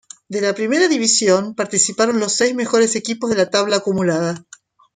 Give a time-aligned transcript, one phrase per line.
[0.29, 4.43] De la primera división participaron los seis mejores equipos de la tabla acumulada.